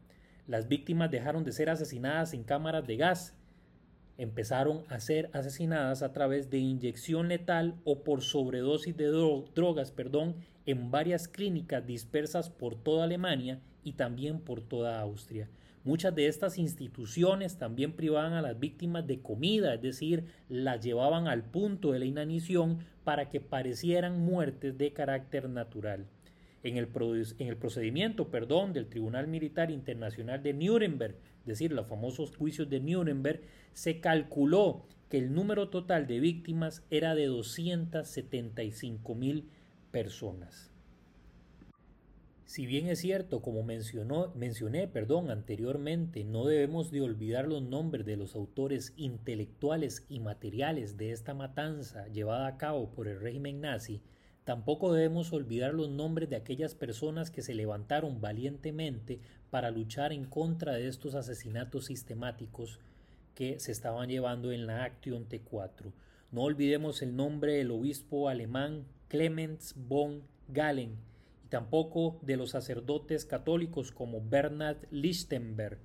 Las 0.47 0.69
víctimas 0.69 1.11
dejaron 1.11 1.43
de 1.43 1.51
ser 1.51 1.69
asesinadas 1.69 2.33
en 2.35 2.45
cámaras 2.45 2.87
de 2.87 2.97
gas, 2.97 3.37
empezaron 4.17 4.85
a 4.89 5.01
ser 5.01 5.29
asesinadas 5.33 6.03
a 6.03 6.13
través 6.13 6.51
de 6.51 6.59
inyección 6.59 7.27
letal 7.27 7.75
o 7.85 8.05
por 8.05 8.23
sobredosis 8.23 8.97
de 8.97 9.07
drogas 9.07 9.91
perdón, 9.91 10.37
en 10.67 10.93
varias 10.93 11.27
clínicas 11.27 11.85
dispersas 11.85 12.49
por 12.49 12.77
toda 12.77 13.05
Alemania 13.05 13.61
y 13.83 13.95
también 13.95 14.39
por 14.39 14.61
toda 14.61 15.01
Austria. 15.01 15.49
Muchas 15.83 16.15
de 16.15 16.29
estas 16.29 16.59
instituciones 16.59 17.57
también 17.57 17.95
privaban 17.95 18.35
a 18.35 18.43
las 18.43 18.61
víctimas 18.61 19.05
de 19.09 19.21
comida, 19.21 19.75
es 19.75 19.83
decir, 19.83 20.27
las 20.49 20.85
llevaban 20.85 21.27
al 21.27 21.43
punto 21.43 21.91
de 21.91 21.99
la 21.99 22.05
inanición 22.05 22.79
para 23.03 23.31
que 23.31 23.41
parecieran 23.41 24.21
muertes 24.21 24.79
de 24.79 24.93
carácter 24.93 25.49
natural. 25.49 26.07
En 26.63 26.77
el, 26.77 26.89
en 27.39 27.49
el 27.49 27.57
procedimiento 27.57 28.29
perdón, 28.29 28.73
del 28.73 28.87
Tribunal 28.87 29.27
Militar 29.29 29.71
Internacional 29.71 30.43
de 30.43 30.53
Nuremberg, 30.53 31.15
es 31.41 31.47
decir, 31.47 31.73
los 31.73 31.87
famosos 31.87 32.37
juicios 32.37 32.69
de 32.69 32.81
Nuremberg, 32.81 33.41
se 33.73 34.01
calculó 34.01 34.85
que 35.09 35.19
el 35.19 35.33
número 35.33 35.71
total 35.71 36.07
de 36.07 36.21
víctimas 36.21 36.85
era 36.91 37.15
de 37.15 37.27
275 37.27 39.15
mil 39.15 39.49
personas. 39.91 40.71
Si 42.51 42.67
bien 42.67 42.89
es 42.89 42.99
cierto, 42.99 43.43
como 43.43 43.63
mencioné 43.63 44.89
perdón, 44.89 45.31
anteriormente, 45.31 46.25
no 46.25 46.47
debemos 46.47 46.91
de 46.91 47.01
olvidar 47.01 47.47
los 47.47 47.63
nombres 47.63 48.05
de 48.05 48.17
los 48.17 48.35
autores 48.35 48.93
intelectuales 48.97 50.05
y 50.09 50.19
materiales 50.19 50.97
de 50.97 51.13
esta 51.13 51.33
matanza 51.33 52.09
llevada 52.09 52.49
a 52.49 52.57
cabo 52.57 52.91
por 52.91 53.07
el 53.07 53.21
régimen 53.21 53.61
nazi, 53.61 54.01
tampoco 54.45 54.93
debemos 54.93 55.33
olvidar 55.33 55.75
los 55.75 55.89
nombres 55.89 56.29
de 56.29 56.37
aquellas 56.37 56.75
personas 56.75 57.31
que 57.31 57.43
se 57.43 57.55
levantaron 57.55 58.21
valientemente 58.21 59.21
para 59.51 59.71
luchar 59.71 60.13
en 60.13 60.25
contra 60.25 60.75
de 60.75 60.89
estos 60.89 61.15
asesinatos 61.15 61.87
sistemáticos 61.87 62.79
que 63.35 63.59
se 63.59 63.73
estaban 63.73 64.09
llevando 64.09 64.53
en 64.53 64.67
la 64.67 64.85
Action 64.85 65.29
T4. 65.29 65.93
No 66.33 66.43
olvidemos 66.43 67.03
el 67.03 67.17
nombre 67.17 67.55
del 67.55 67.71
obispo 67.71 68.29
alemán 68.29 68.85
Clemens 69.09 69.75
von 69.77 70.23
Galen, 70.49 70.97
tampoco 71.49 72.19
de 72.23 72.37
los 72.37 72.51
sacerdotes 72.51 73.25
católicos 73.25 73.93
como 73.93 74.21
Bernhard 74.21 74.87
Lichtenberg, 74.91 75.79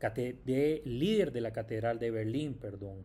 de, 0.00 0.82
líder 0.84 1.32
de 1.32 1.40
la 1.42 1.52
Catedral 1.52 1.98
de 1.98 2.10
Berlín, 2.10 2.54
perdón. 2.54 3.04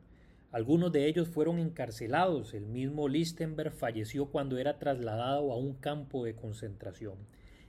Algunos 0.56 0.94
de 0.94 1.10
ellos 1.10 1.28
fueron 1.28 1.60
encarcelados. 1.60 2.54
El 2.54 2.66
mismo 2.66 3.10
Lichtenberg 3.10 3.74
falleció 3.74 4.28
cuando 4.28 4.58
era 4.58 4.80
trasladado 4.80 5.52
a 5.52 5.58
un 5.58 5.74
campo 5.74 6.24
de 6.24 6.34
concentración. 6.34 7.18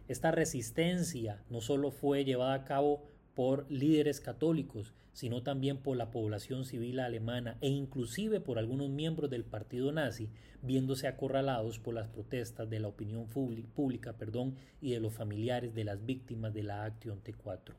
Esta 0.06 0.30
resistencia 0.30 1.42
no 1.50 1.60
solo 1.60 1.90
fue 1.90 2.24
llevada 2.24 2.54
a 2.54 2.64
cabo 2.64 3.02
por 3.34 3.68
líderes 3.68 4.20
católicos, 4.20 4.94
sino 5.12 5.42
también 5.42 5.78
por 5.78 5.96
la 5.96 6.12
población 6.12 6.64
civil 6.64 7.00
alemana 7.00 7.58
e 7.60 7.66
inclusive 7.66 8.38
por 8.38 8.56
algunos 8.56 8.88
miembros 8.88 9.30
del 9.30 9.42
partido 9.42 9.90
nazi, 9.90 10.30
viéndose 10.62 11.08
acorralados 11.08 11.80
por 11.80 11.92
las 11.92 12.06
protestas 12.06 12.70
de 12.70 12.78
la 12.78 12.86
opinión 12.86 13.26
pública 13.26 14.12
perdón, 14.12 14.54
y 14.80 14.92
de 14.92 15.00
los 15.00 15.12
familiares 15.12 15.74
de 15.74 15.82
las 15.82 16.06
víctimas 16.06 16.54
de 16.54 16.62
la 16.62 16.84
Action 16.84 17.20
T4. 17.20 17.74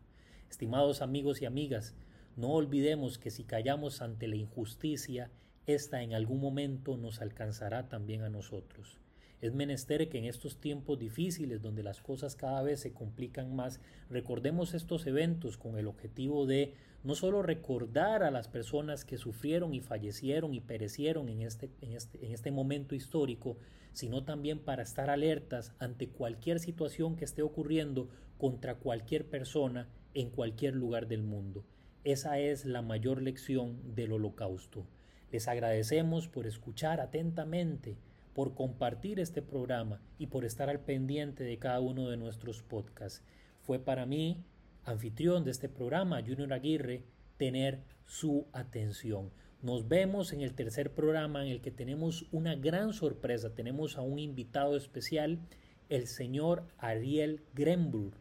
Estimados 0.50 1.02
amigos 1.02 1.42
y 1.42 1.46
amigas, 1.46 1.96
no 2.38 2.52
olvidemos 2.52 3.18
que 3.18 3.32
si 3.32 3.44
callamos 3.44 4.04
ante 4.04 4.28
la 4.28 4.36
injusticia, 4.36 5.32
esta 5.66 6.04
en 6.04 6.14
algún 6.14 6.40
momento 6.40 6.96
nos 6.96 7.20
alcanzará 7.20 7.90
también 7.90 8.22
a 8.22 8.30
nosotros. 8.30 9.00
Es 9.42 9.56
menester 9.56 10.08
que 10.08 10.20
en 10.20 10.26
estos 10.26 10.62
tiempos 10.62 11.00
difíciles 11.00 11.64
donde 11.64 11.82
las 11.82 12.00
cosas 12.00 12.36
cada 12.36 12.62
vez 12.62 12.80
se 12.80 12.94
complican 12.94 13.56
más, 13.56 13.80
recordemos 14.12 14.76
estos 14.76 15.08
eventos 15.08 15.58
con 15.58 15.80
el 15.80 15.88
objetivo 15.88 16.46
de 16.46 16.76
no 17.04 17.16
solo 17.16 17.42
recordar 17.42 18.22
a 18.22 18.30
las 18.30 18.48
personas 18.48 19.04
que 19.04 19.18
sufrieron 19.18 19.74
y 19.74 19.82
fallecieron 19.82 20.54
y 20.54 20.62
perecieron 20.62 21.30
en 21.30 21.42
este, 21.42 21.72
en 21.82 21.94
este, 21.94 22.24
en 22.24 22.34
este 22.34 22.52
momento 22.52 22.94
histórico, 22.94 23.58
sino 23.94 24.26
también 24.26 24.60
para 24.60 24.84
estar 24.84 25.10
alertas 25.10 25.74
ante 25.80 26.08
cualquier 26.08 26.60
situación 26.60 27.16
que 27.16 27.26
esté 27.26 27.42
ocurriendo 27.42 28.10
contra 28.38 28.76
cualquier 28.76 29.28
persona 29.28 29.90
en 30.14 30.30
cualquier 30.30 30.76
lugar 30.76 31.08
del 31.08 31.24
mundo. 31.24 31.66
Esa 32.08 32.40
es 32.40 32.64
la 32.64 32.82
mayor 32.82 33.22
lección 33.22 33.94
del 33.94 34.14
holocausto. 34.14 34.88
Les 35.30 35.50
agradecemos 35.50 36.30
por 36.30 36.48
escuchar 36.48 37.02
atentamente 37.02 37.98
por 38.34 38.56
compartir 38.56 39.20
este 39.20 39.42
programa 39.42 40.02
y 40.18 40.28
por 40.28 40.46
estar 40.46 40.70
al 40.70 40.80
pendiente 40.80 41.44
de 41.44 41.60
cada 41.60 41.82
uno 41.82 42.08
de 42.08 42.16
nuestros 42.16 42.64
podcasts. 42.64 43.26
Fue 43.60 43.80
para 43.80 44.06
mí, 44.06 44.46
anfitrión 44.86 45.44
de 45.44 45.52
este 45.52 45.68
programa, 45.68 46.22
Junior 46.22 46.54
Aguirre, 46.54 47.04
tener 47.36 47.82
su 48.06 48.48
atención. 48.54 49.30
Nos 49.62 49.90
vemos 49.90 50.32
en 50.32 50.40
el 50.40 50.54
tercer 50.54 50.94
programa 50.94 51.44
en 51.44 51.52
el 51.52 51.60
que 51.60 51.72
tenemos 51.72 52.26
una 52.32 52.56
gran 52.56 52.94
sorpresa. 52.94 53.54
Tenemos 53.54 53.98
a 53.98 54.02
un 54.02 54.18
invitado 54.18 54.78
especial, 54.78 55.42
el 55.90 56.08
señor 56.08 56.70
Ariel 56.78 57.44
Grenburg. 57.54 58.16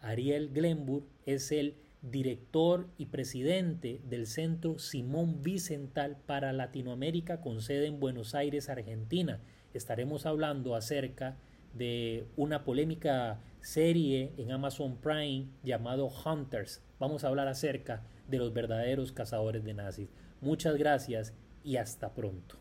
Ariel 0.00 0.50
Glenburg 0.52 1.06
es 1.26 1.52
el 1.52 1.76
director 2.02 2.88
y 2.96 3.06
presidente 3.06 4.00
del 4.08 4.26
Centro 4.26 4.78
Simón 4.78 5.42
Vicental 5.42 6.16
para 6.26 6.52
Latinoamérica 6.52 7.40
con 7.40 7.60
sede 7.60 7.86
en 7.86 8.00
Buenos 8.00 8.34
Aires, 8.34 8.68
Argentina. 8.68 9.40
Estaremos 9.74 10.26
hablando 10.26 10.74
acerca 10.74 11.36
de 11.74 12.26
una 12.36 12.64
polémica 12.64 13.40
serie 13.60 14.32
en 14.38 14.50
Amazon 14.50 14.96
Prime 14.96 15.46
llamado 15.62 16.08
Hunters. 16.08 16.82
Vamos 16.98 17.24
a 17.24 17.28
hablar 17.28 17.48
acerca 17.48 18.02
de 18.28 18.38
los 18.38 18.52
verdaderos 18.52 19.12
cazadores 19.12 19.64
de 19.64 19.74
nazis. 19.74 20.08
Muchas 20.40 20.76
gracias 20.76 21.34
y 21.62 21.76
hasta 21.76 22.14
pronto. 22.14 22.56